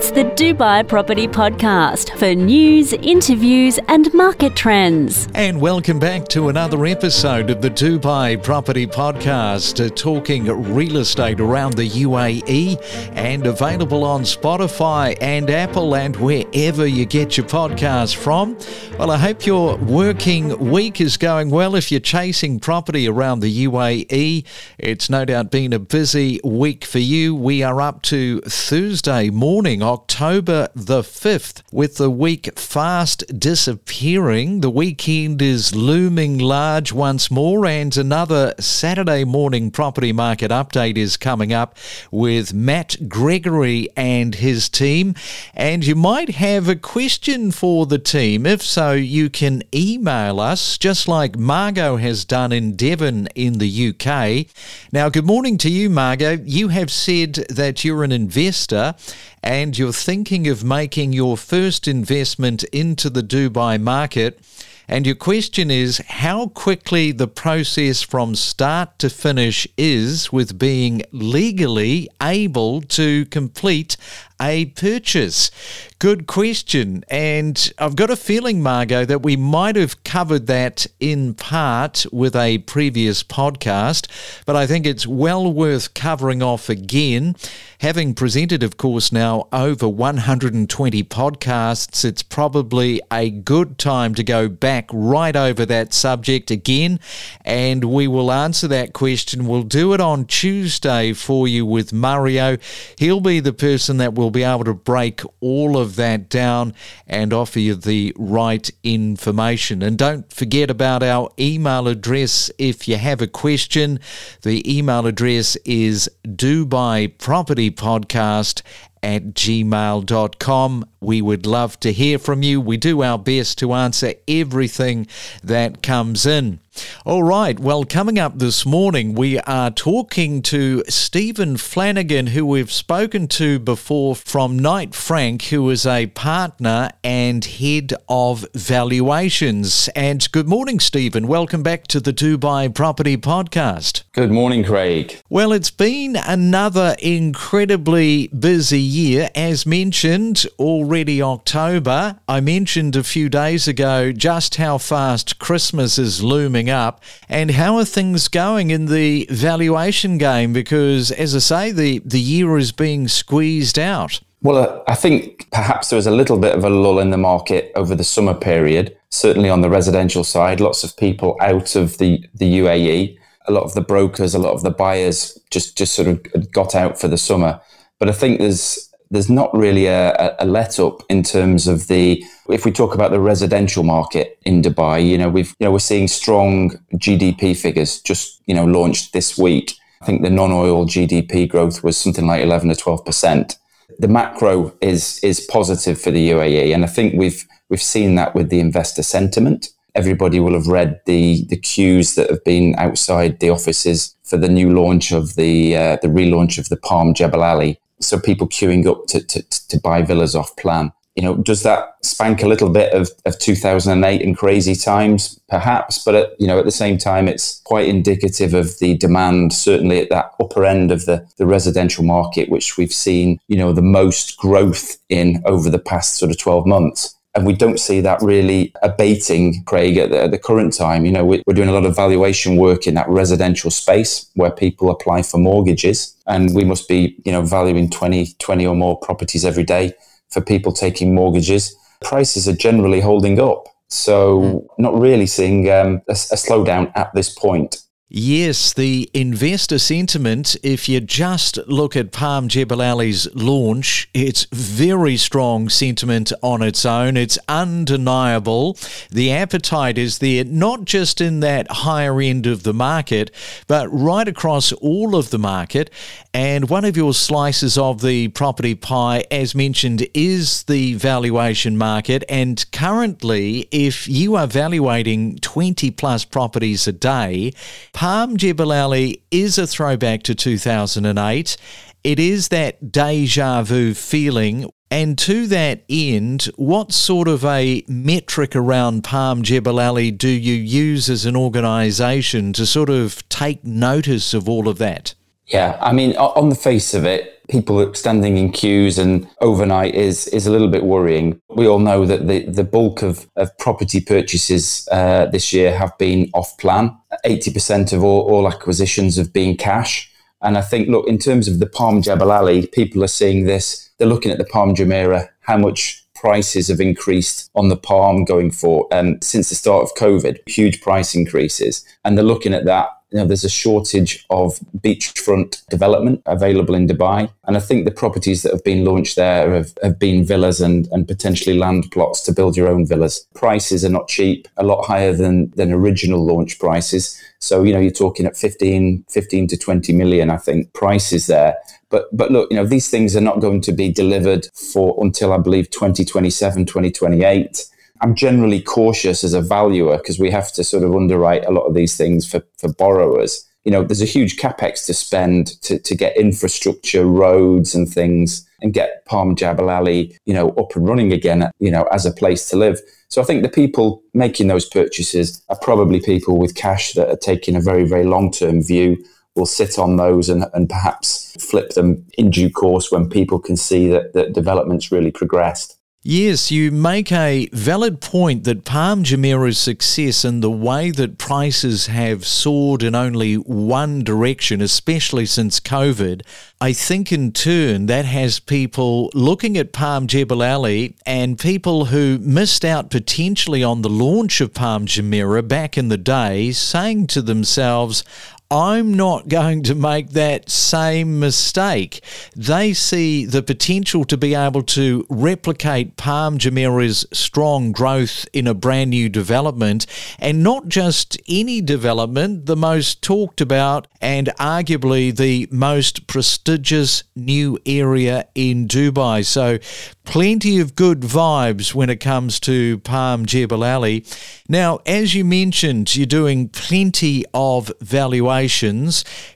It's 0.00 0.12
the 0.12 0.24
Dubai 0.24 0.88
Property 0.88 1.28
Podcast 1.28 2.16
for 2.18 2.34
news, 2.34 2.94
interviews, 2.94 3.78
and 3.86 4.10
market 4.14 4.56
trends. 4.56 5.28
And 5.34 5.60
welcome 5.60 5.98
back 5.98 6.26
to 6.28 6.48
another 6.48 6.86
episode 6.86 7.50
of 7.50 7.60
the 7.60 7.68
Dubai 7.68 8.42
Property 8.42 8.86
Podcast, 8.86 9.84
uh, 9.84 9.90
talking 9.90 10.46
real 10.72 10.96
estate 10.96 11.38
around 11.38 11.74
the 11.74 11.86
UAE 11.86 12.80
and 13.14 13.46
available 13.46 14.02
on 14.02 14.22
Spotify 14.22 15.18
and 15.20 15.50
Apple 15.50 15.94
and 15.94 16.16
wherever 16.16 16.86
you 16.86 17.04
get 17.04 17.36
your 17.36 17.46
podcast 17.46 18.16
from. 18.16 18.56
Well, 18.98 19.10
I 19.10 19.18
hope 19.18 19.44
your 19.44 19.76
working 19.76 20.70
week 20.70 21.02
is 21.02 21.18
going 21.18 21.50
well. 21.50 21.74
If 21.74 21.92
you're 21.92 22.00
chasing 22.00 22.58
property 22.58 23.06
around 23.06 23.40
the 23.40 23.66
UAE, 23.66 24.46
it's 24.78 25.10
no 25.10 25.26
doubt 25.26 25.50
been 25.50 25.74
a 25.74 25.78
busy 25.78 26.40
week 26.42 26.86
for 26.86 27.00
you. 27.00 27.34
We 27.34 27.62
are 27.62 27.82
up 27.82 28.00
to 28.04 28.40
Thursday 28.40 29.28
morning, 29.28 29.82
October 29.90 30.68
the 30.72 31.02
5th, 31.02 31.62
with 31.72 31.96
the 31.96 32.08
week 32.08 32.56
fast 32.56 33.24
disappearing. 33.40 34.60
The 34.60 34.70
weekend 34.70 35.42
is 35.42 35.74
looming 35.74 36.38
large 36.38 36.92
once 36.92 37.28
more, 37.28 37.66
and 37.66 37.96
another 37.96 38.54
Saturday 38.60 39.24
morning 39.24 39.72
property 39.72 40.12
market 40.12 40.52
update 40.52 40.96
is 40.96 41.16
coming 41.16 41.52
up 41.52 41.76
with 42.12 42.54
Matt 42.54 43.08
Gregory 43.08 43.88
and 43.96 44.36
his 44.36 44.68
team. 44.68 45.16
And 45.54 45.84
you 45.84 45.96
might 45.96 46.36
have 46.36 46.68
a 46.68 46.76
question 46.76 47.50
for 47.50 47.84
the 47.84 47.98
team. 47.98 48.46
If 48.46 48.62
so, 48.62 48.92
you 48.92 49.28
can 49.28 49.64
email 49.74 50.38
us, 50.38 50.78
just 50.78 51.08
like 51.08 51.36
Margot 51.36 51.96
has 51.96 52.24
done 52.24 52.52
in 52.52 52.76
Devon 52.76 53.26
in 53.34 53.54
the 53.54 53.88
UK. 53.88 54.46
Now, 54.92 55.08
good 55.08 55.26
morning 55.26 55.58
to 55.58 55.68
you, 55.68 55.90
Margot. 55.90 56.38
You 56.44 56.68
have 56.68 56.92
said 56.92 57.34
that 57.48 57.84
you're 57.84 58.04
an 58.04 58.12
investor 58.12 58.94
and 59.42 59.69
you're 59.78 59.92
thinking 59.92 60.48
of 60.48 60.64
making 60.64 61.12
your 61.12 61.36
first 61.36 61.86
investment 61.86 62.64
into 62.64 63.10
the 63.10 63.22
Dubai 63.22 63.80
market. 63.80 64.40
And 64.88 65.06
your 65.06 65.14
question 65.14 65.70
is 65.70 65.98
how 66.08 66.48
quickly 66.48 67.12
the 67.12 67.28
process 67.28 68.02
from 68.02 68.34
start 68.34 68.98
to 68.98 69.08
finish 69.08 69.68
is 69.76 70.32
with 70.32 70.58
being 70.58 71.02
legally 71.12 72.08
able 72.20 72.80
to 72.82 73.24
complete 73.26 73.96
a 74.40 74.66
purchase? 74.66 75.50
Good 75.98 76.26
question. 76.26 77.04
And 77.08 77.72
I've 77.78 77.94
got 77.94 78.08
a 78.08 78.16
feeling, 78.16 78.62
Margot, 78.62 79.04
that 79.04 79.22
we 79.22 79.36
might 79.36 79.76
have 79.76 80.02
covered 80.02 80.46
that 80.46 80.86
in 80.98 81.34
part 81.34 82.06
with 82.10 82.34
a 82.34 82.58
previous 82.58 83.22
podcast, 83.22 84.08
but 84.46 84.56
I 84.56 84.66
think 84.66 84.86
it's 84.86 85.06
well 85.06 85.52
worth 85.52 85.92
covering 85.92 86.42
off 86.42 86.70
again. 86.70 87.36
Having 87.80 88.14
presented, 88.14 88.62
of 88.62 88.76
course, 88.78 89.12
now 89.12 89.46
over 89.52 89.88
120 89.88 91.02
podcasts, 91.04 92.04
it's 92.04 92.22
probably 92.22 93.00
a 93.10 93.30
good 93.30 93.78
time 93.78 94.14
to 94.14 94.22
go 94.22 94.48
back 94.48 94.88
right 94.92 95.36
over 95.36 95.66
that 95.66 95.92
subject 95.92 96.50
again, 96.50 97.00
and 97.44 97.84
we 97.84 98.06
will 98.06 98.32
answer 98.32 98.68
that 98.68 98.92
question. 98.94 99.46
We'll 99.46 99.62
do 99.62 99.92
it 99.92 100.00
on 100.00 100.24
Tuesday 100.24 101.12
for 101.12 101.46
you 101.48 101.64
with 101.66 101.92
Mario. 101.92 102.56
He'll 102.96 103.20
be 103.20 103.40
the 103.40 103.52
person 103.52 103.98
that 103.98 104.14
will 104.14 104.29
be 104.30 104.42
able 104.42 104.64
to 104.64 104.74
break 104.74 105.20
all 105.40 105.76
of 105.76 105.96
that 105.96 106.28
down 106.28 106.74
and 107.06 107.32
offer 107.32 107.58
you 107.58 107.74
the 107.74 108.12
right 108.16 108.70
information. 108.82 109.82
And 109.82 109.98
don't 109.98 110.32
forget 110.32 110.70
about 110.70 111.02
our 111.02 111.30
email 111.38 111.88
address 111.88 112.50
if 112.58 112.88
you 112.88 112.96
have 112.96 113.20
a 113.20 113.26
question. 113.26 114.00
The 114.42 114.62
email 114.70 115.06
address 115.06 115.56
is 115.64 116.10
Dubai 116.26 117.16
Property 117.18 117.70
Podcast 117.70 118.62
at 119.02 119.34
gmail.com. 119.34 120.84
We 121.02 121.22
would 121.22 121.46
love 121.46 121.80
to 121.80 121.94
hear 121.94 122.18
from 122.18 122.42
you. 122.42 122.60
We 122.60 122.76
do 122.76 123.02
our 123.02 123.18
best 123.18 123.56
to 123.58 123.72
answer 123.72 124.12
everything 124.28 125.06
that 125.42 125.82
comes 125.82 126.26
in. 126.26 126.60
All 127.04 127.24
right, 127.24 127.58
well, 127.58 127.84
coming 127.84 128.18
up 128.18 128.38
this 128.38 128.64
morning, 128.64 129.14
we 129.14 129.40
are 129.40 129.70
talking 129.70 130.40
to 130.42 130.84
Stephen 130.88 131.56
Flanagan, 131.56 132.28
who 132.28 132.46
we've 132.46 132.70
spoken 132.70 133.26
to 133.28 133.58
before 133.58 134.14
from 134.14 134.58
Knight 134.58 134.94
Frank, 134.94 135.46
who 135.46 135.68
is 135.70 135.84
a 135.84 136.06
partner 136.08 136.90
and 137.02 137.44
head 137.44 137.92
of 138.08 138.46
valuations. 138.54 139.88
And 139.96 140.30
good 140.30 140.48
morning, 140.48 140.78
Stephen. 140.78 141.26
Welcome 141.26 141.62
back 141.64 141.88
to 141.88 141.98
the 141.98 142.12
Dubai 142.12 142.72
Property 142.72 143.16
Podcast. 143.16 144.04
Good 144.12 144.30
morning, 144.30 144.62
Craig. 144.64 145.20
Well, 145.28 145.52
it's 145.52 145.72
been 145.72 146.14
another 146.16 146.94
incredibly 147.00 148.28
busy 148.28 148.80
year. 148.80 149.28
As 149.34 149.66
mentioned, 149.66 150.46
already 150.58 150.89
October. 150.90 152.18
I 152.26 152.40
mentioned 152.40 152.96
a 152.96 153.04
few 153.04 153.28
days 153.28 153.68
ago 153.68 154.10
just 154.10 154.56
how 154.56 154.76
fast 154.78 155.38
Christmas 155.38 155.98
is 155.98 156.20
looming 156.20 156.68
up 156.68 157.00
and 157.28 157.52
how 157.52 157.76
are 157.78 157.84
things 157.84 158.26
going 158.26 158.72
in 158.72 158.86
the 158.86 159.28
valuation 159.30 160.18
game? 160.18 160.52
Because, 160.52 161.12
as 161.12 161.36
I 161.36 161.38
say, 161.38 161.70
the, 161.70 162.00
the 162.04 162.18
year 162.18 162.58
is 162.58 162.72
being 162.72 163.06
squeezed 163.06 163.78
out. 163.78 164.20
Well, 164.42 164.56
uh, 164.56 164.82
I 164.88 164.96
think 164.96 165.48
perhaps 165.52 165.90
there 165.90 165.96
was 165.96 166.08
a 166.08 166.10
little 166.10 166.38
bit 166.38 166.56
of 166.56 166.64
a 166.64 166.70
lull 166.70 166.98
in 166.98 167.10
the 167.10 167.16
market 167.18 167.70
over 167.76 167.94
the 167.94 168.02
summer 168.02 168.34
period, 168.34 168.96
certainly 169.10 169.48
on 169.48 169.60
the 169.60 169.70
residential 169.70 170.24
side. 170.24 170.58
Lots 170.58 170.82
of 170.82 170.96
people 170.96 171.36
out 171.40 171.76
of 171.76 171.98
the, 171.98 172.26
the 172.34 172.58
UAE. 172.58 173.16
A 173.46 173.52
lot 173.52 173.62
of 173.62 173.74
the 173.74 173.80
brokers, 173.80 174.34
a 174.34 174.40
lot 174.40 174.54
of 174.54 174.62
the 174.62 174.70
buyers 174.70 175.38
just, 175.50 175.78
just 175.78 175.94
sort 175.94 176.08
of 176.08 176.50
got 176.50 176.74
out 176.74 177.00
for 177.00 177.06
the 177.06 177.16
summer. 177.16 177.60
But 178.00 178.08
I 178.08 178.12
think 178.12 178.40
there's 178.40 178.89
there's 179.10 179.28
not 179.28 179.52
really 179.52 179.86
a, 179.86 180.36
a 180.38 180.46
let 180.46 180.78
up 180.78 181.02
in 181.08 181.22
terms 181.22 181.66
of 181.66 181.88
the 181.88 182.24
if 182.48 182.64
we 182.64 182.70
talk 182.70 182.94
about 182.94 183.10
the 183.10 183.20
residential 183.20 183.82
market 183.82 184.38
in 184.44 184.62
Dubai, 184.62 185.04
you 185.04 185.18
know, 185.18 185.28
we've 185.28 185.54
you 185.58 185.66
know 185.66 185.72
we're 185.72 185.80
seeing 185.80 186.08
strong 186.08 186.70
GDP 186.94 187.56
figures 187.56 188.00
just 188.00 188.40
you 188.46 188.54
know 188.54 188.64
launched 188.64 189.12
this 189.12 189.36
week. 189.36 189.74
I 190.00 190.06
think 190.06 190.22
the 190.22 190.30
non-oil 190.30 190.86
GDP 190.86 191.48
growth 191.48 191.84
was 191.84 191.96
something 191.96 192.26
like 192.26 192.42
11 192.42 192.70
to 192.70 192.76
12 192.76 193.04
percent. 193.04 193.58
The 193.98 194.08
macro 194.08 194.74
is 194.80 195.18
is 195.22 195.40
positive 195.40 196.00
for 196.00 196.10
the 196.10 196.30
UAE, 196.30 196.72
and 196.72 196.84
I 196.84 196.88
think 196.88 197.14
we've 197.14 197.44
we've 197.68 197.82
seen 197.82 198.14
that 198.14 198.34
with 198.34 198.48
the 198.48 198.60
investor 198.60 199.02
sentiment. 199.02 199.70
Everybody 199.96 200.38
will 200.38 200.54
have 200.54 200.68
read 200.68 201.00
the 201.06 201.44
the 201.48 201.56
queues 201.56 202.14
that 202.14 202.30
have 202.30 202.44
been 202.44 202.76
outside 202.78 203.40
the 203.40 203.50
offices 203.50 204.14
for 204.22 204.36
the 204.36 204.48
new 204.48 204.72
launch 204.72 205.10
of 205.10 205.34
the 205.34 205.76
uh, 205.76 205.96
the 206.00 206.08
relaunch 206.08 206.58
of 206.58 206.68
the 206.68 206.76
Palm 206.76 207.12
Jebel 207.12 207.42
Ali 207.42 207.80
so 208.00 208.18
people 208.18 208.48
queuing 208.48 208.86
up 208.86 209.06
to, 209.08 209.24
to, 209.24 209.42
to 209.68 209.78
buy 209.78 210.02
villas 210.02 210.34
off 210.34 210.56
plan. 210.56 210.92
You 211.16 211.24
know, 211.24 211.36
does 211.36 211.64
that 211.64 211.96
spank 212.02 212.42
a 212.42 212.48
little 212.48 212.70
bit 212.70 212.94
of, 212.94 213.10
of 213.26 213.38
2008 213.38 214.22
and 214.22 214.36
crazy 214.36 214.74
times? 214.74 215.40
Perhaps, 215.48 216.02
but 216.04 216.14
at, 216.14 216.40
you 216.40 216.46
know, 216.46 216.58
at 216.58 216.64
the 216.64 216.70
same 216.70 216.98
time, 216.98 217.26
it's 217.26 217.60
quite 217.64 217.88
indicative 217.88 218.54
of 218.54 218.78
the 218.78 218.96
demand, 218.96 219.52
certainly 219.52 220.00
at 220.00 220.08
that 220.10 220.32
upper 220.40 220.64
end 220.64 220.92
of 220.92 221.06
the, 221.06 221.28
the 221.36 221.46
residential 221.46 222.04
market, 222.04 222.48
which 222.48 222.78
we've 222.78 222.92
seen, 222.92 223.40
you 223.48 223.56
know, 223.56 223.72
the 223.72 223.82
most 223.82 224.38
growth 224.38 224.98
in 225.08 225.42
over 225.44 225.68
the 225.68 225.80
past 225.80 226.16
sort 226.16 226.30
of 226.30 226.38
12 226.38 226.64
months. 226.64 227.16
And 227.40 227.46
we 227.46 227.54
don't 227.54 227.80
see 227.80 228.02
that 228.02 228.20
really 228.20 228.70
abating, 228.82 229.64
Craig, 229.64 229.96
at 229.96 230.10
the, 230.10 230.24
at 230.24 230.30
the 230.30 230.38
current 230.38 230.76
time. 230.76 231.06
You 231.06 231.12
know, 231.12 231.24
we're, 231.24 231.40
we're 231.46 231.54
doing 231.54 231.70
a 231.70 231.72
lot 231.72 231.86
of 231.86 231.96
valuation 231.96 232.56
work 232.56 232.86
in 232.86 232.92
that 232.96 233.08
residential 233.08 233.70
space 233.70 234.30
where 234.34 234.50
people 234.50 234.90
apply 234.90 235.22
for 235.22 235.38
mortgages. 235.38 236.14
And 236.26 236.54
we 236.54 236.64
must 236.64 236.86
be, 236.86 237.16
you 237.24 237.32
know, 237.32 237.40
valuing 237.40 237.88
20, 237.88 238.34
20 238.38 238.66
or 238.66 238.76
more 238.76 238.98
properties 238.98 239.46
every 239.46 239.64
day 239.64 239.94
for 240.28 240.42
people 240.42 240.70
taking 240.70 241.14
mortgages. 241.14 241.74
Prices 242.02 242.46
are 242.46 242.54
generally 242.54 243.00
holding 243.00 243.40
up. 243.40 243.68
So, 243.88 244.40
mm. 244.40 244.66
not 244.76 245.00
really 245.00 245.26
seeing 245.26 245.70
um, 245.70 246.02
a, 246.08 246.12
a 246.12 246.36
slowdown 246.36 246.92
at 246.94 247.14
this 247.14 247.30
point. 247.30 247.82
Yes, 248.12 248.72
the 248.72 249.08
investor 249.14 249.78
sentiment, 249.78 250.56
if 250.64 250.88
you 250.88 250.98
just 251.00 251.58
look 251.68 251.94
at 251.94 252.10
Palm 252.10 252.48
Jebel 252.48 252.82
Ali's 252.82 253.32
launch, 253.36 254.10
it's 254.12 254.48
very 254.50 255.16
strong 255.16 255.68
sentiment 255.68 256.32
on 256.42 256.60
its 256.60 256.84
own. 256.84 257.16
It's 257.16 257.38
undeniable. 257.46 258.76
The 259.12 259.30
appetite 259.30 259.96
is 259.96 260.18
there, 260.18 260.42
not 260.42 260.86
just 260.86 261.20
in 261.20 261.38
that 261.38 261.70
higher 261.70 262.20
end 262.20 262.48
of 262.48 262.64
the 262.64 262.74
market, 262.74 263.30
but 263.68 263.86
right 263.92 264.26
across 264.26 264.72
all 264.72 265.14
of 265.14 265.30
the 265.30 265.38
market. 265.38 265.88
And 266.34 266.68
one 266.68 266.84
of 266.84 266.96
your 266.96 267.14
slices 267.14 267.78
of 267.78 268.02
the 268.02 268.26
property 268.28 268.74
pie, 268.74 269.24
as 269.30 269.54
mentioned, 269.54 270.04
is 270.14 270.64
the 270.64 270.94
valuation 270.94 271.78
market. 271.78 272.24
And 272.28 272.64
currently, 272.72 273.68
if 273.70 274.08
you 274.08 274.34
are 274.34 274.48
valuating 274.48 275.38
20 275.38 275.92
plus 275.92 276.24
properties 276.24 276.88
a 276.88 276.92
day, 276.92 277.52
Palm 278.00 278.38
Jebel 278.38 278.72
Ali 278.72 279.22
is 279.30 279.58
a 279.58 279.66
throwback 279.66 280.22
to 280.22 280.34
2008. 280.34 281.58
It 282.02 282.18
is 282.18 282.48
that 282.48 282.90
deja 282.90 283.62
vu 283.62 283.92
feeling. 283.92 284.70
And 284.90 285.18
to 285.18 285.46
that 285.48 285.84
end, 285.86 286.44
what 286.56 286.92
sort 286.92 287.28
of 287.28 287.44
a 287.44 287.84
metric 287.88 288.56
around 288.56 289.04
Palm 289.04 289.42
Jebel 289.42 289.78
Ali 289.78 290.10
do 290.10 290.30
you 290.30 290.54
use 290.54 291.10
as 291.10 291.26
an 291.26 291.36
organisation 291.36 292.54
to 292.54 292.64
sort 292.64 292.88
of 292.88 293.28
take 293.28 293.66
notice 293.66 294.32
of 294.32 294.48
all 294.48 294.66
of 294.66 294.78
that? 294.78 295.14
Yeah, 295.48 295.76
I 295.82 295.92
mean, 295.92 296.16
on 296.16 296.48
the 296.48 296.54
face 296.54 296.94
of 296.94 297.04
it, 297.04 297.46
people 297.50 297.92
standing 297.94 298.38
in 298.38 298.52
queues 298.52 298.96
and 298.96 299.28
overnight 299.40 299.94
is 299.94 300.28
is 300.28 300.46
a 300.46 300.50
little 300.50 300.68
bit 300.68 300.84
worrying. 300.84 301.40
We 301.48 301.66
all 301.66 301.80
know 301.80 302.06
that 302.06 302.28
the, 302.28 302.46
the 302.46 302.64
bulk 302.64 303.02
of, 303.02 303.28
of 303.36 303.56
property 303.58 304.00
purchases 304.00 304.88
uh, 304.90 305.26
this 305.26 305.52
year 305.52 305.76
have 305.76 305.98
been 305.98 306.30
off 306.32 306.56
plan. 306.56 306.96
80% 307.24 307.92
of 307.92 308.02
all, 308.02 308.22
all 308.22 308.48
acquisitions 308.48 309.16
have 309.16 309.32
been 309.32 309.56
cash. 309.56 310.10
And 310.42 310.56
I 310.56 310.62
think, 310.62 310.88
look, 310.88 311.06
in 311.06 311.18
terms 311.18 311.48
of 311.48 311.58
the 311.58 311.66
Palm 311.66 312.00
Jebel 312.00 312.32
Ali, 312.32 312.66
people 312.66 313.04
are 313.04 313.08
seeing 313.08 313.44
this. 313.44 313.90
They're 313.98 314.08
looking 314.08 314.32
at 314.32 314.38
the 314.38 314.44
Palm 314.46 314.74
Jumeirah, 314.74 315.28
how 315.40 315.58
much 315.58 316.04
prices 316.14 316.68
have 316.68 316.80
increased 316.80 317.50
on 317.54 317.68
the 317.68 317.76
palm 317.76 318.24
going 318.24 318.50
for 318.50 318.86
um, 318.92 319.18
since 319.22 319.48
the 319.48 319.54
start 319.54 319.82
of 319.82 319.94
COVID, 319.94 320.46
huge 320.46 320.82
price 320.82 321.14
increases. 321.14 321.84
And 322.04 322.16
they're 322.16 322.24
looking 322.24 322.52
at 322.52 322.66
that 322.66 322.90
you 323.12 323.18
know, 323.18 323.26
there's 323.26 323.44
a 323.44 323.50
shortage 323.50 324.24
of 324.30 324.58
beachfront 324.78 325.66
development 325.68 326.22
available 326.26 326.74
in 326.74 326.86
Dubai. 326.86 327.30
And 327.44 327.56
I 327.56 327.60
think 327.60 327.84
the 327.84 327.90
properties 327.90 328.42
that 328.42 328.52
have 328.52 328.62
been 328.62 328.84
launched 328.84 329.16
there 329.16 329.52
have, 329.52 329.72
have 329.82 329.98
been 329.98 330.24
villas 330.24 330.60
and, 330.60 330.86
and 330.92 331.08
potentially 331.08 331.58
land 331.58 331.90
plots 331.90 332.20
to 332.22 332.32
build 332.32 332.56
your 332.56 332.68
own 332.68 332.86
villas. 332.86 333.26
Prices 333.34 333.84
are 333.84 333.90
not 333.90 334.08
cheap, 334.08 334.46
a 334.56 334.64
lot 334.64 334.84
higher 334.84 335.12
than, 335.12 335.50
than 335.56 335.72
original 335.72 336.24
launch 336.24 336.58
prices. 336.58 337.20
So, 337.40 337.64
you 337.64 337.72
know, 337.72 337.80
you're 337.80 337.90
talking 337.90 338.26
at 338.26 338.36
15, 338.36 339.04
15 339.08 339.48
to 339.48 339.56
20 339.56 339.92
million, 339.92 340.30
I 340.30 340.36
think, 340.36 340.72
prices 340.72 341.26
there. 341.26 341.56
But, 341.88 342.16
but 342.16 342.30
look, 342.30 342.48
you 342.50 342.56
know, 342.56 342.66
these 342.66 342.88
things 342.88 343.16
are 343.16 343.20
not 343.20 343.40
going 343.40 343.60
to 343.62 343.72
be 343.72 343.90
delivered 343.90 344.46
for 344.54 344.96
until 345.02 345.32
I 345.32 345.38
believe 345.38 345.70
2027, 345.70 346.66
2028. 346.66 347.66
I'm 348.00 348.14
generally 348.14 348.62
cautious 348.62 349.24
as 349.24 349.34
a 349.34 349.42
valuer 349.42 349.98
because 349.98 350.18
we 350.18 350.30
have 350.30 350.52
to 350.52 350.64
sort 350.64 350.84
of 350.84 350.94
underwrite 350.94 351.44
a 351.44 351.50
lot 351.50 351.66
of 351.66 351.74
these 351.74 351.96
things 351.96 352.30
for, 352.30 352.42
for 352.58 352.72
borrowers. 352.72 353.46
You 353.64 353.72
know, 353.72 353.84
there's 353.84 354.00
a 354.00 354.06
huge 354.06 354.38
capex 354.38 354.86
to 354.86 354.94
spend 354.94 355.48
to, 355.62 355.78
to 355.78 355.94
get 355.94 356.16
infrastructure, 356.16 357.04
roads 357.04 357.74
and 357.74 357.88
things 357.88 358.48
and 358.62 358.72
get 358.72 359.04
Palm 359.04 359.36
Jebel 359.36 359.68
Ali, 359.68 360.16
you 360.24 360.32
know, 360.32 360.50
up 360.50 360.74
and 360.76 360.88
running 360.88 361.12
again, 361.12 361.50
you 361.58 361.70
know, 361.70 361.84
as 361.92 362.06
a 362.06 362.12
place 362.12 362.48
to 362.50 362.56
live. 362.56 362.80
So 363.08 363.20
I 363.20 363.24
think 363.24 363.42
the 363.42 363.50
people 363.50 364.02
making 364.14 364.46
those 364.48 364.66
purchases 364.66 365.42
are 365.48 365.58
probably 365.60 366.00
people 366.00 366.38
with 366.38 366.54
cash 366.54 366.92
that 366.94 367.08
are 367.08 367.16
taking 367.16 367.54
a 367.54 367.60
very, 367.60 367.84
very 367.84 368.04
long 368.04 368.30
term 368.30 368.62
view, 368.62 369.02
will 369.34 369.46
sit 369.46 369.78
on 369.78 369.96
those 369.96 370.28
and, 370.28 370.44
and 370.54 370.68
perhaps 370.68 371.36
flip 371.38 371.70
them 371.70 372.04
in 372.18 372.30
due 372.30 372.50
course 372.50 372.90
when 372.90 373.08
people 373.08 373.38
can 373.38 373.56
see 373.56 373.88
that, 373.88 374.12
that 374.12 374.32
development's 374.32 374.90
really 374.90 375.10
progressed. 375.10 375.76
Yes, 376.02 376.50
you 376.50 376.70
make 376.70 377.12
a 377.12 377.46
valid 377.52 378.00
point 378.00 378.44
that 378.44 378.64
Palm 378.64 379.04
Jumeirah's 379.04 379.58
success 379.58 380.24
and 380.24 380.42
the 380.42 380.50
way 380.50 380.90
that 380.90 381.18
prices 381.18 381.88
have 381.88 382.24
soared 382.26 382.82
in 382.82 382.94
only 382.94 383.34
one 383.34 384.02
direction, 384.02 384.62
especially 384.62 385.26
since 385.26 385.60
COVID, 385.60 386.22
I 386.58 386.72
think 386.72 387.12
in 387.12 387.32
turn 387.32 387.84
that 387.84 388.06
has 388.06 388.40
people 388.40 389.10
looking 389.12 389.58
at 389.58 389.74
Palm 389.74 390.06
Jebel 390.06 390.42
Ali 390.42 390.96
and 391.04 391.38
people 391.38 391.86
who 391.86 392.16
missed 392.18 392.64
out 392.64 392.88
potentially 392.88 393.62
on 393.62 393.82
the 393.82 393.90
launch 393.90 394.40
of 394.40 394.54
Palm 394.54 394.86
Jumeirah 394.86 395.48
back 395.48 395.76
in 395.76 395.88
the 395.88 395.98
day 395.98 396.52
saying 396.52 397.08
to 397.08 397.20
themselves, 397.20 398.04
I'm 398.52 398.94
not 398.94 399.28
going 399.28 399.62
to 399.64 399.76
make 399.76 400.10
that 400.10 400.50
same 400.50 401.20
mistake. 401.20 402.02
They 402.34 402.72
see 402.72 403.24
the 403.24 403.44
potential 403.44 404.04
to 404.06 404.16
be 404.16 404.34
able 404.34 404.64
to 404.64 405.06
replicate 405.08 405.96
Palm 405.96 406.36
Jumeirah's 406.36 407.06
strong 407.12 407.70
growth 407.70 408.26
in 408.32 408.48
a 408.48 408.54
brand 408.54 408.90
new 408.90 409.08
development, 409.08 409.86
and 410.18 410.42
not 410.42 410.66
just 410.66 411.16
any 411.28 411.60
development, 411.60 412.46
the 412.46 412.56
most 412.56 413.02
talked 413.02 413.40
about 413.40 413.86
and 414.00 414.28
arguably 414.40 415.16
the 415.16 415.46
most 415.52 416.08
prestigious 416.08 417.04
new 417.14 417.56
area 417.64 418.26
in 418.34 418.66
Dubai. 418.66 419.24
So, 419.24 419.58
plenty 420.04 420.58
of 420.58 420.74
good 420.74 421.02
vibes 421.02 421.72
when 421.72 421.88
it 421.88 422.00
comes 422.00 422.40
to 422.40 422.78
Palm 422.78 423.26
Jebel 423.26 423.62
Ali. 423.62 424.04
Now, 424.48 424.80
as 424.84 425.14
you 425.14 425.24
mentioned, 425.24 425.94
you're 425.94 426.04
doing 426.04 426.48
plenty 426.48 427.24
of 427.32 427.70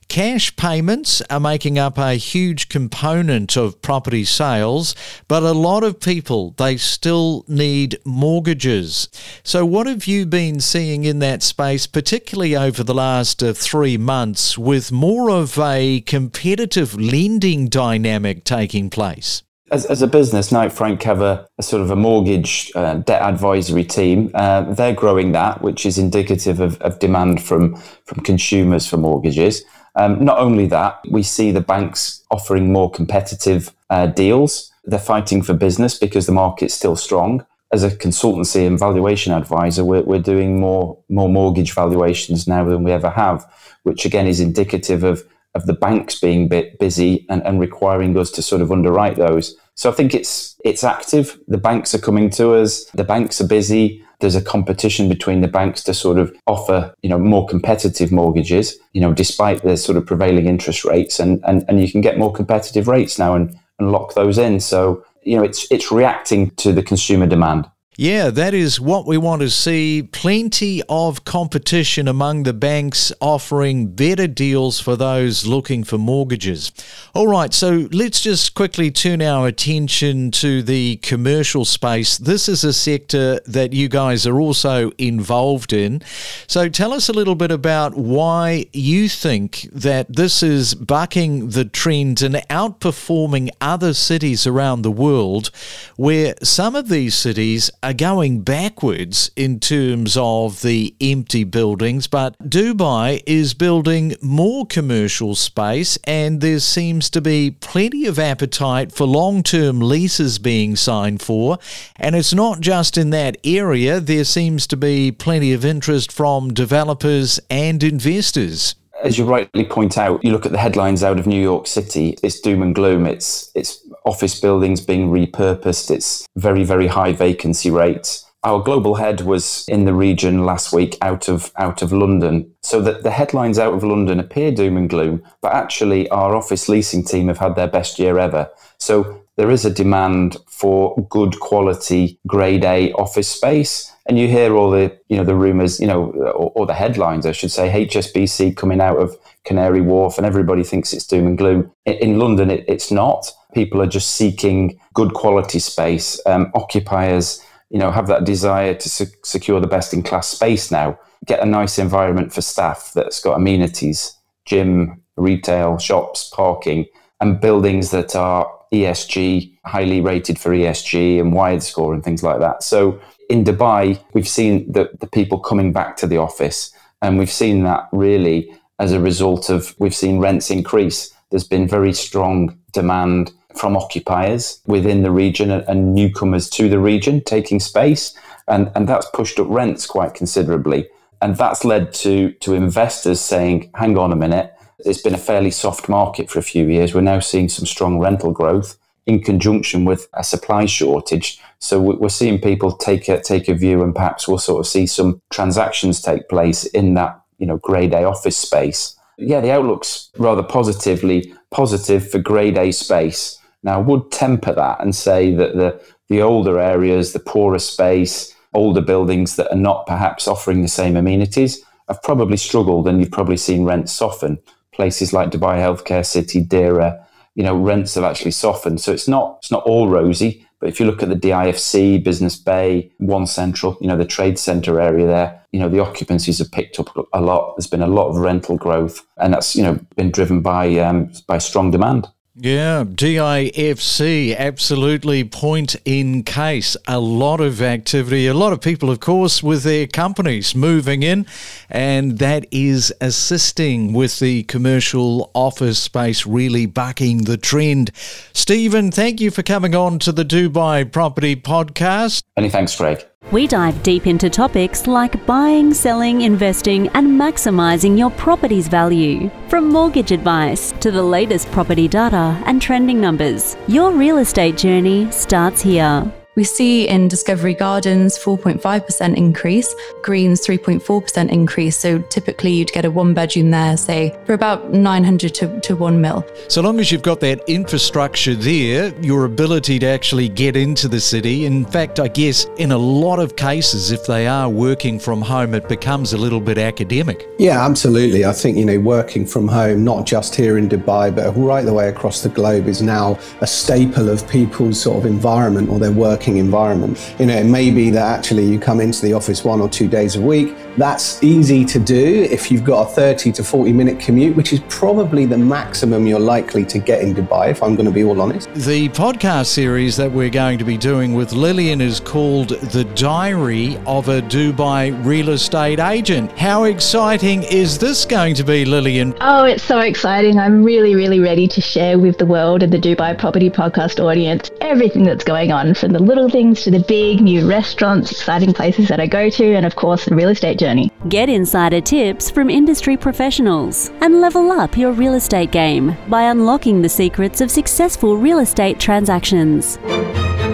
Cash 0.09 0.55
payments 0.57 1.23
are 1.31 1.41
making 1.41 1.79
up 1.79 1.99
a 1.99 2.15
huge 2.15 2.69
component 2.69 3.57
of 3.57 3.81
property 3.83 4.25
sales, 4.25 4.95
but 5.29 5.43
a 5.43 5.53
lot 5.53 5.83
of 5.83 6.01
people, 6.01 6.55
they 6.57 6.77
still 6.77 7.45
need 7.49 7.99
mortgages. 8.05 9.09
So, 9.43 9.65
what 9.65 9.87
have 9.87 10.07
you 10.07 10.27
been 10.27 10.61
seeing 10.61 11.05
in 11.05 11.19
that 11.21 11.43
space, 11.43 11.87
particularly 11.87 12.57
over 12.57 12.85
the 12.85 12.95
last 12.95 13.43
uh, 13.43 13.53
three 13.53 13.97
months, 13.97 14.57
with 14.59 14.93
more 14.93 15.31
of 15.31 15.59
a 15.59 16.01
competitive 16.03 16.95
lending 16.95 17.69
dynamic 17.69 18.45
taking 18.45 18.91
place? 18.91 19.43
As, 19.71 19.87
as 19.87 20.03
a 20.03 20.07
business, 20.07 20.53
Knight 20.53 20.73
Frank 20.73 21.03
have 21.05 21.23
a, 21.23 21.49
a 21.59 21.63
sort 21.63 21.81
of 21.83 21.91
a 21.91 21.97
mortgage 21.97 22.71
uh, 22.75 22.95
debt 22.97 23.23
advisory 23.23 23.85
team. 23.85 24.31
Uh, 24.35 24.61
they're 24.63 24.93
growing 24.93 25.33
that, 25.33 25.63
which 25.63 25.87
is 25.87 25.97
indicative 25.97 26.61
of, 26.61 26.81
of 26.83 26.99
demand 26.99 27.43
from, 27.43 27.77
from 28.05 28.23
consumers 28.23 28.87
for 28.87 28.99
mortgages. 28.99 29.65
Um, 29.97 30.23
not 30.23 30.39
only 30.39 30.67
that, 30.67 31.01
we 31.11 31.23
see 31.23 31.51
the 31.51 31.63
banks 31.63 32.23
offering 32.31 32.73
more 32.73 32.91
competitive 32.91 33.73
uh, 33.89 34.07
deals. 34.07 34.71
They're 34.85 34.99
fighting 34.99 35.41
for 35.41 35.55
business 35.55 35.99
because 35.99 36.27
the 36.27 36.33
market's 36.33 36.75
still 36.75 36.97
strong. 36.97 37.47
As 37.73 37.83
a 37.83 37.91
consultancy 37.91 38.67
and 38.67 38.79
valuation 38.79 39.33
advisor, 39.33 39.85
we're, 39.85 40.03
we're 40.03 40.21
doing 40.21 40.61
more, 40.61 40.99
more 41.09 41.29
mortgage 41.29 41.73
valuations 41.73 42.47
now 42.47 42.65
than 42.65 42.85
we 42.85 42.93
ever 42.93 43.11
have, 43.11 43.51
which 43.85 44.05
again 44.05 44.27
is 44.27 44.41
indicative 44.41 45.05
of 45.05 45.25
of 45.55 45.67
the 45.67 45.73
banks 45.73 46.19
being 46.21 46.49
bit 46.49 46.79
busy 46.79 47.27
and, 47.29 47.43
and 47.47 47.61
requiring 47.61 48.17
us 48.19 48.31
to 48.33 48.43
sort 48.43 48.63
of 48.63 48.73
underwrite 48.73 49.17
those. 49.17 49.57
So 49.77 49.91
I 49.91 49.93
think 49.93 50.15
it's 50.15 50.57
it's 50.65 50.85
active. 50.85 51.39
The 51.49 51.59
banks 51.59 51.95
are 51.95 51.99
coming 51.99 52.31
to 52.31 52.55
us. 52.55 52.85
The 52.95 53.05
banks 53.05 53.41
are 53.41 53.47
busy. 53.47 54.05
There's 54.21 54.37
a 54.37 54.43
competition 54.43 55.09
between 55.09 55.41
the 55.41 55.49
banks 55.49 55.83
to 55.85 55.95
sort 55.95 56.19
of 56.19 56.35
offer, 56.47 56.95
you 57.03 57.11
know, 57.11 57.19
more 57.19 57.47
competitive 57.47 58.13
mortgages, 58.13 58.79
you 58.93 59.01
know, 59.01 59.13
despite 59.13 59.63
the 59.63 59.77
sort 59.77 59.99
of 59.99 60.07
prevailing 60.07 60.47
interest 60.47 60.85
rates 60.85 61.19
and, 61.19 61.43
and, 61.47 61.65
and 61.69 61.81
you 61.81 61.91
can 61.91 62.01
get 62.01 62.17
more 62.17 62.33
competitive 62.33 62.89
rates 62.89 63.19
now 63.19 63.35
and, 63.35 63.59
and 63.79 63.93
lock 63.93 64.15
those 64.15 64.39
in. 64.39 64.61
So, 64.61 65.05
you 65.25 65.37
know, 65.37 65.43
it's 65.43 65.71
it's 65.71 65.91
reacting 65.91 66.51
to 66.53 66.73
the 66.73 66.83
consumer 66.83 67.27
demand. 67.27 67.69
Yeah, 67.97 68.31
that 68.31 68.55
is 68.55 68.81
what 68.81 69.07
we 69.07 69.17
want 69.17 69.43
to 69.43 69.51
see. 69.51 70.03
Plenty 70.03 70.83
of 70.89 71.25
competition 71.25 72.09
among 72.09 72.43
the 72.43 72.53
banks 72.53 73.13
offering 73.21 73.87
better 73.87 74.27
deals 74.27 74.81
for 74.81 74.97
those 74.97 75.47
looking 75.47 75.85
for 75.85 75.97
mortgages. 75.97 76.73
All 77.15 77.29
right, 77.29 77.55
so 77.55 77.89
let's 77.93 78.21
just 78.21 78.57
quickly 78.57 78.91
turn 78.91 79.23
our 79.23 79.47
attention 79.47 80.33
to 80.33 80.61
the 80.61 80.97
commercial 80.97 81.65
space. 81.65 82.19
This 82.19 82.49
is 82.49 82.65
a 82.65 82.73
sector 82.73 83.39
that 83.47 83.73
you 83.73 83.89
guys 83.89 84.27
are 84.27 84.41
also 84.41 84.91
involved 84.99 85.73
in. 85.73 86.03
So 86.49 86.69
tell 86.69 86.93
us 86.93 87.09
a 87.09 87.13
little 87.13 87.37
bit 87.37 87.53
about 87.53 87.95
why 87.95 88.67
you 88.73 89.09
think 89.09 89.69
that 89.73 90.13
this 90.13 90.43
is 90.43 90.75
bucking 90.75 91.51
the 91.51 91.65
trend 91.65 92.23
and 92.23 92.35
outperforming 92.51 93.51
other 93.61 93.95
cities 93.95 94.49
around 94.49 94.83
the 94.83 94.91
world, 94.91 95.53
where 95.95 96.35
some 96.43 96.75
of 96.75 96.89
these 96.89 97.15
cities 97.15 97.71
are 97.85 97.93
going 97.93 98.41
backwards 98.41 99.31
in 99.37 99.61
terms 99.61 100.17
of 100.17 100.63
the 100.63 100.95
empty 101.03 101.45
buildings, 101.45 102.07
but 102.07 102.35
Dubai 102.39 103.23
is 103.27 103.53
building 103.53 104.17
more 104.23 104.65
commercial 104.65 105.35
space, 105.35 105.99
and 106.05 106.41
there 106.41 106.61
seems 106.61 107.11
to 107.11 107.21
be 107.21 107.51
plenty 107.51 108.07
of 108.07 108.19
appetite 108.19 108.91
for 108.91 109.07
long 109.07 109.43
term 109.43 109.81
leases 109.81 110.39
being 110.39 110.77
signed 110.77 111.21
for. 111.21 111.59
And 111.97 112.17
it's 112.17 112.33
not 112.33 112.61
just 112.61 112.97
in 112.97 113.11
that 113.11 113.37
area, 113.45 114.01
there 114.01 114.25
seems 114.25 114.67
to 114.69 114.77
be 114.79 115.13
plenty 115.13 115.53
of 115.53 115.63
interest 115.63 116.11
from 116.11 116.55
developers 116.55 117.39
and 117.51 117.83
investors 117.83 118.77
as 119.05 119.19
you 119.19 119.25
rightly 119.25 119.65
point 119.65 119.99
out, 119.99 120.25
you 120.25 120.33
look 120.33 120.47
at 120.47 120.53
the 120.53 120.59
headlines 120.59 121.05
out 121.05 121.19
of 121.19 121.27
New 121.27 121.41
York 121.41 121.67
City, 121.67 122.17
it's 122.23 122.41
doom 122.41 122.63
and 122.63 122.75
gloom. 122.75 123.07
It's 123.07 123.51
it's 123.55 123.84
office 124.05 124.39
buildings 124.41 124.81
being 124.81 125.11
repurposed, 125.11 125.91
it's 125.91 126.27
very, 126.37 126.65
very 126.65 126.87
high 126.87 127.13
vacancy 127.13 127.71
rates. 127.71 128.25
Our 128.43 128.63
global 128.63 128.97
head 128.97 129.23
was 129.23 129.65
in 129.69 129.87
the 129.87 129.95
region 129.95 130.45
last 130.45 130.73
week 130.73 130.99
out 131.01 131.29
of 131.29 131.51
out 131.57 131.81
of 131.81 131.93
London. 131.93 132.53
So 132.63 132.83
that 132.83 133.03
the 133.03 133.11
headlines 133.11 133.59
out 133.59 133.73
of 133.73 133.83
London 133.83 134.21
appear 134.21 134.53
doom 134.53 134.77
and 134.77 134.89
gloom, 134.89 135.23
but 135.41 135.55
actually 135.55 136.09
our 136.11 136.37
office 136.37 136.69
leasing 136.69 137.05
team 137.05 137.29
have 137.29 137.39
had 137.39 137.57
their 137.57 137.69
best 137.69 137.99
year 137.99 138.19
ever. 138.19 138.51
So 138.77 139.25
there 139.37 139.51
is 139.51 139.65
a 139.65 139.71
demand 139.71 140.37
for 140.47 140.95
good 141.09 141.41
quality 141.41 142.19
grade 142.27 142.65
A 142.65 142.93
office 142.93 143.29
space 143.29 143.95
and 144.07 144.19
you 144.19 144.29
hear 144.29 144.55
all 144.55 144.71
the 144.71 144.97
you 145.09 145.17
know 145.17 145.25
the 145.25 145.35
rumors 145.35 145.81
you 145.81 145.87
know 145.87 146.11
or, 146.11 146.53
or, 146.55 146.67
the 146.67 146.75
headlines 146.75 147.27
i 147.27 147.33
should 147.33 147.51
say 147.51 147.87
hsbc 147.87 148.57
coming 148.57 148.81
out 148.81 148.99
of 148.99 149.17
canary 149.45 149.81
wharf 149.81 150.19
and 150.19 150.27
everybody 150.27 150.63
thinks 150.63 150.93
it's 150.93 151.07
doom 151.07 151.27
and 151.27 151.39
gloom 151.39 151.71
in, 151.85 151.95
in 151.95 152.19
london 152.19 152.51
it, 152.51 152.65
it's 152.69 152.91
not 152.91 153.31
people 153.55 153.81
are 153.81 153.87
just 153.87 154.15
seeking 154.17 154.79
good 154.95 155.15
quality 155.15 155.59
space 155.59 156.21
um, 156.27 156.51
occupiers 156.55 157.43
you 157.71 157.79
know 157.79 157.91
have 157.91 158.07
that 158.07 158.25
desire 158.25 158.75
to 158.75 158.89
se- 158.89 159.15
secure 159.23 159.61
the 159.61 159.67
best 159.67 159.95
in 159.95 160.03
class 160.03 160.29
space 160.29 160.71
now 160.71 160.99
get 161.27 161.41
a 161.41 161.47
nice 161.47 161.79
environment 161.79 162.33
for 162.33 162.43
staff 162.43 162.93
that's 162.95 163.21
got 163.21 163.37
amenities 163.37 164.17
gym 164.45 165.01
retail 165.17 165.79
shops 165.79 166.31
parking 166.35 166.85
and 167.21 167.41
buildings 167.41 167.91
that 167.91 168.15
are 168.17 168.51
ESG, 168.75 169.57
highly 169.65 170.01
rated 170.01 170.39
for 170.39 170.51
ESG 170.51 171.21
and 171.21 171.33
WiredScore 171.33 171.95
and 171.95 172.03
things 172.03 172.23
like 172.23 172.41
that. 172.41 172.63
So 172.63 173.01
in 173.31 173.45
Dubai, 173.45 174.03
we've 174.13 174.29
seen 174.29 174.71
the, 174.71 174.91
the 175.01 175.07
people 175.07 175.39
coming 175.39 175.73
back 175.73 175.97
to 175.99 176.07
the 176.07 176.19
office, 176.19 176.73
and 177.01 177.19
we've 177.19 177.31
seen 177.31 177.63
that 177.65 177.89
really 177.93 178.53
as 178.79 178.93
a 178.93 179.01
result 179.01 179.49
of 179.49 179.75
we've 179.79 179.95
seen 179.95 180.19
rents 180.19 180.51
increase. 180.51 181.15
There's 181.31 181.47
been 181.47 181.69
very 181.69 181.93
strong 181.93 182.59
demand 182.73 183.33
from 183.55 183.77
occupiers 183.77 184.61
within 184.67 185.03
the 185.03 185.11
region 185.11 185.51
and, 185.51 185.95
newcomers 185.95 186.51
to 186.51 186.69
the 186.69 186.79
region 186.79 187.23
taking 187.23 187.61
space, 187.61 188.17
and, 188.49 188.71
and 188.75 188.89
that's 188.89 189.07
pushed 189.15 189.39
up 189.39 189.47
rents 189.49 189.87
quite 189.87 190.15
considerably. 190.15 190.89
And 191.23 191.37
that's 191.37 191.65
led 191.65 191.95
to, 191.95 192.33
to 192.33 192.55
investors 192.55 193.21
saying, 193.21 193.71
hang 193.75 193.97
on 193.97 194.13
a 194.13 194.17
minute, 194.17 194.53
it's 194.81 195.01
been 195.01 195.15
a 195.15 195.19
fairly 195.19 195.51
soft 195.51 195.89
market 195.89 196.29
for 196.29 196.39
a 196.39 196.43
few 196.43 196.67
years. 196.67 196.95
We're 196.95 197.01
now 197.01 197.21
seeing 197.21 197.49
some 197.49 197.67
strong 197.67 197.99
rental 197.99 198.33
growth 198.33 198.77
in 199.07 199.23
conjunction 199.23 199.85
with 199.85 200.09
a 200.15 200.25
supply 200.25 200.67
shortage. 200.67 201.41
So 201.59 201.81
we're 201.81 202.09
seeing 202.09 202.41
people 202.41 202.73
take 202.73 203.09
a, 203.09 203.21
take 203.21 203.49
a 203.49 203.55
view, 203.55 203.83
and 203.83 203.95
perhaps 203.95 204.27
we'll 204.27 204.39
sort 204.39 204.61
of 204.61 204.67
see 204.67 204.87
some 204.87 205.21
transactions 205.31 206.01
take 206.01 206.29
place 206.29 206.65
in 206.67 206.95
that 206.95 207.21
you 207.39 207.47
know 207.47 207.59
grade 207.59 207.95
A 207.95 208.05
office 208.05 208.37
space. 208.37 208.97
Yeah, 209.17 209.41
the 209.41 209.53
outlook's 209.53 210.11
rather 210.19 210.43
positively 210.43 211.33
positive 211.51 212.11
for 212.11 212.19
grade 212.19 212.59
A 212.59 212.73
space. 212.73 213.39
Now, 213.65 213.79
I 213.79 213.83
would 213.83 214.13
temper 214.13 214.53
that 214.55 214.81
and 214.81 214.95
say 214.95 215.35
that 215.35 215.57
the 215.57 215.81
the 216.09 216.21
older 216.21 216.61
areas, 216.61 217.13
the 217.13 217.19
poorer 217.19 217.59
space, 217.59 218.35
older 218.53 218.83
buildings 218.83 219.37
that 219.37 219.51
are 219.51 219.57
not 219.57 219.87
perhaps 219.87 220.29
offering 220.29 220.63
the 220.63 220.69
same 220.69 220.97
amenities 220.97 221.61
have 221.89 222.03
probably 222.03 222.37
struggled, 222.37 222.87
and 222.87 223.01
you've 223.01 223.11
probably 223.11 223.37
seen 223.37 223.65
rents 223.65 223.93
soften 223.93 224.39
places 224.73 225.13
like 225.13 225.31
Dubai 225.31 225.57
Healthcare 225.59 226.05
City, 226.05 226.45
Deira, 226.45 227.05
you 227.35 227.43
know, 227.43 227.57
rents 227.57 227.95
have 227.95 228.05
actually 228.05 228.31
softened. 228.33 228.81
So 228.81 228.93
it's 228.93 229.09
not 229.09 229.39
it's 229.39 229.51
not 229.51 229.65
all 229.65 229.89
rosy. 229.89 230.47
But 230.61 230.69
if 230.69 230.81
you 230.81 230.87
look 230.87 231.03
at 231.03 231.11
the 231.11 231.17
DIFC, 231.17 232.03
Business 232.03 232.37
Bay, 232.37 232.91
One 232.99 233.27
Central, 233.27 233.77
you 233.81 233.89
know, 233.89 233.99
the 233.99 234.07
trade 234.07 234.39
center 234.39 234.81
area 234.81 235.07
there, 235.07 235.43
you 235.53 235.61
know, 235.61 235.69
the 235.69 235.79
occupancies 235.79 236.39
have 236.39 236.51
picked 236.53 236.81
up 236.81 236.89
a 237.13 237.21
lot. 237.21 237.55
There's 237.57 237.67
been 237.67 237.83
a 237.83 237.87
lot 237.87 238.09
of 238.09 238.17
rental 238.17 238.57
growth, 238.57 239.05
and 239.19 239.35
that's 239.35 239.55
you 239.57 239.63
know 239.63 239.79
been 239.97 240.11
driven 240.11 240.43
by 240.43 240.79
um, 240.79 241.13
by 241.27 241.39
strong 241.39 241.71
demand. 241.71 242.09
Yeah, 242.37 242.83
DIFC, 242.83 244.37
absolutely 244.37 245.23
point 245.23 245.77
in 245.85 246.25
case. 246.25 246.77
A 246.89 246.99
lot 246.99 247.41
of 247.41 247.63
activity, 247.63 248.27
a 248.27 248.35
lot 248.35 248.53
of 248.53 248.61
people, 248.61 248.91
of 248.91 248.99
course, 248.99 249.41
with 249.41 249.63
their 249.63 249.87
companies 249.87 250.53
moving 250.53 251.05
in, 251.05 251.27
and 251.71 252.19
that 252.19 252.47
is 252.51 252.93
assisting 253.01 253.93
with 253.93 254.19
the 254.19 254.43
commercial 254.45 255.31
office 255.33 255.79
space 255.79 256.27
really 256.27 256.67
bucking 256.67 257.19
the 257.19 257.37
trend. 257.37 257.93
Stephen, 258.33 258.91
thank 258.91 259.21
you 259.21 259.31
for 259.31 259.45
coming 259.45 259.77
on 259.77 260.01
to 260.01 260.11
the 260.11 260.25
Dubai 260.25 260.91
Property 260.91 261.37
Podcast. 261.37 262.25
Many 262.37 262.51
thanks, 262.51 262.75
Craig. 262.75 263.07
We 263.33 263.47
dive 263.47 263.83
deep 263.83 264.07
into 264.07 264.29
topics 264.29 264.87
like 264.87 265.25
buying, 265.27 265.73
selling, 265.73 266.21
investing, 266.21 266.89
and 266.89 267.09
maximizing 267.21 267.99
your 267.99 268.11
property's 268.11 268.69
value. 268.69 269.31
From 269.49 269.71
mortgage 269.71 270.13
advice 270.13 270.73
to 270.81 270.91
the 270.91 271.03
latest 271.03 271.51
property 271.51 271.89
data 271.89 272.41
and 272.45 272.61
trending 272.61 273.01
numbers, 273.01 273.57
your 273.67 273.93
real 273.93 274.19
estate 274.19 274.57
journey 274.57 275.11
starts 275.11 275.63
here. 275.63 276.13
We 276.37 276.43
see 276.43 276.89
in 276.89 277.07
Discovery 277.07 277.55
Gardens 277.55 278.19
4.5% 278.19 279.17
increase, 279.17 279.73
Greens 280.03 280.45
3.4% 280.45 281.31
increase. 281.31 281.77
So 281.77 282.01
typically 282.01 282.53
you'd 282.53 282.73
get 282.73 282.85
a 282.85 282.91
one 282.91 283.15
bedroom 283.15 283.53
there, 283.53 283.77
say, 283.77 284.19
for 284.27 284.33
about 284.33 284.73
900 284.73 285.33
to, 285.35 285.61
to 285.61 285.77
1 285.77 286.01
mil. 286.01 286.27
So 286.49 286.61
long 286.61 286.81
as 286.81 286.91
you've 286.91 287.03
got 287.03 287.21
that 287.21 287.49
infrastructure 287.49 288.35
there, 288.35 288.93
your 289.01 289.27
ability 289.27 289.79
to 289.79 289.87
actually 289.87 290.29
get 290.29 290.57
into 290.57 290.89
the 290.89 291.01
city. 291.01 291.47
In 291.47 291.65
fact, 291.65 292.01
I 292.01 292.09
guess 292.09 292.47
in 292.57 292.73
a 292.73 292.79
lot 292.79 293.21
of 293.21 293.37
cases, 293.37 293.93
if 293.93 294.05
they 294.07 294.27
are 294.27 294.49
working 294.49 294.99
from 294.99 295.23
home, 295.23 295.55
it 295.55 295.69
becomes 295.69 296.15
a 296.15 296.19
little 296.19 296.41
bit 296.41 296.59
academic. 296.59 297.29
Yeah, 297.39 297.65
absolutely. 297.65 298.25
I 298.25 298.33
think, 298.33 298.57
you 298.59 298.65
know, 298.65 298.81
working 298.81 299.25
from 299.25 299.47
home, 299.47 299.85
not 299.85 300.05
just 300.05 300.35
here 300.35 300.59
in 300.59 300.69
Dubai, 300.69 301.15
but 301.15 301.31
right 301.37 301.65
the 301.65 301.73
way 301.73 301.89
across 301.89 302.23
the 302.23 302.29
globe, 302.29 302.67
is 302.67 302.83
now 302.83 303.21
a 303.41 303.47
staple 303.47 304.09
of 304.09 304.29
people's 304.29 304.81
sort 304.81 304.99
of 304.99 305.07
environment 305.07 305.69
or 305.71 305.79
their 305.79 305.93
work 305.93 306.24
working 306.25 306.39
environment. 306.39 307.15
You 307.19 307.27
know, 307.27 307.37
it 307.37 307.45
may 307.45 307.71
be 307.71 307.91
that 307.91 308.19
actually 308.19 308.47
you 308.47 308.59
come 308.59 308.81
into 308.81 309.03
the 309.03 309.13
office 309.13 309.45
one 309.45 309.61
or 309.61 309.69
two 309.69 309.89
days 309.89 310.17
a 310.17 310.21
week. 310.23 310.57
That's 310.77 311.23
easy 311.23 311.65
to 311.67 311.79
do 311.79 312.27
if 312.31 312.51
you've 312.51 312.65
got 312.65 312.89
a 312.89 312.91
30 312.91 313.33
to 313.33 313.45
40 313.45 313.73
minute 313.73 314.01
commute, 314.01 314.37
which 314.37 314.53
is 314.53 314.61
probably 314.69 315.25
the 315.25 315.39
maximum 315.39 316.07
you're 316.07 316.19
likely 316.19 316.65
to 316.67 316.79
get 316.79 317.01
in 317.01 317.15
Dubai, 317.15 317.51
if 317.51 317.63
I'm 317.63 317.77
going 317.77 317.87
to 317.87 317.93
be 317.93 318.03
all 318.03 318.21
honest. 318.21 318.53
The 318.55 318.89
podcast 318.89 319.47
series 319.47 319.97
that 319.97 320.11
we're 320.11 320.31
going 320.31 320.59
to 320.59 320.65
be 320.65 320.77
doing 320.77 321.15
with 321.15 321.33
Lillian 321.33 321.81
is 321.81 322.01
called 322.01 322.49
The 322.49 322.85
Diary 322.97 323.77
of 323.87 324.09
a 324.09 324.21
Dubai 324.23 325.05
Real 325.05 325.29
Estate 325.29 325.79
Agent. 325.79 326.37
How 326.37 326.65
exciting 326.65 327.45
is 327.45 327.79
this 327.79 328.05
going 328.05 328.35
to 328.35 328.45
be, 328.45 328.65
Lillian? 328.65 329.15
Oh, 329.21 329.45
it's 329.45 329.63
so 329.63 329.79
exciting. 329.79 330.39
I'm 330.39 330.65
really, 330.65 330.95
really 330.95 331.21
ready 331.21 331.47
to 331.49 331.61
share 331.61 331.99
with 331.99 332.19
the 332.19 332.27
world 332.27 332.63
and 332.63 332.73
the 332.73 332.79
Dubai 332.79 333.17
Property 333.17 333.51
Podcast 333.51 334.03
audience 334.03 334.51
everything 334.61 335.05
that's 335.05 335.25
going 335.25 335.53
on 335.53 335.75
from 335.75 335.93
the 335.93 336.03
little 336.03 336.29
things 336.29 336.63
to 336.63 336.71
the 336.71 336.81
big 336.81 337.21
new 337.21 337.49
restaurants, 337.49 338.11
exciting 338.11 338.53
places 338.53 338.89
that 338.89 338.99
I 338.99 339.07
go 339.07 339.31
to, 339.31 339.55
and 339.55 339.65
of 339.65 339.77
course, 339.77 340.05
the 340.07 340.15
real 340.15 340.31
estate 340.31 340.59
journey. 340.65 340.91
Get 341.09 341.29
insider 341.29 341.81
tips 341.81 342.31
from 342.31 342.49
industry 342.49 342.97
professionals 342.97 343.91
and 344.01 344.21
level 344.21 344.51
up 344.51 344.77
your 344.77 344.93
real 344.93 345.15
estate 345.15 345.51
game 345.51 345.97
by 346.09 346.23
unlocking 346.35 346.81
the 346.81 346.89
secrets 346.89 347.41
of 347.41 347.51
successful 347.51 348.17
real 348.17 348.39
estate 348.39 348.79
transactions. 348.81 349.79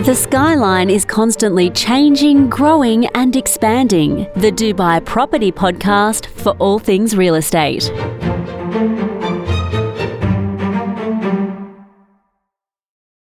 The 0.09 0.15
skyline 0.15 0.89
is 0.89 1.05
constantly 1.05 1.69
changing, 1.71 2.49
growing, 2.49 3.07
and 3.09 3.37
expanding. 3.37 4.27
The 4.35 4.51
Dubai 4.51 5.05
Property 5.05 5.53
Podcast 5.53 6.27
for 6.27 6.53
all 6.59 6.79
things 6.79 7.15
real 7.15 7.35
estate. 7.35 7.85